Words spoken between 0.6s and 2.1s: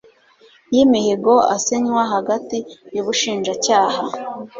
y imihigo asinywa